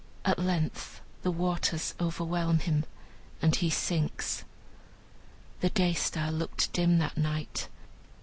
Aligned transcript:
At 0.25 0.39
length 0.39 0.99
the 1.21 1.29
waters 1.29 1.93
overwhelm 1.99 2.57
him, 2.57 2.85
and 3.39 3.55
he 3.55 3.69
sinks. 3.69 4.43
The 5.59 5.69
Day 5.69 5.93
star 5.93 6.31
looked 6.31 6.73
dim 6.73 6.97
that 6.97 7.17
night. 7.17 7.67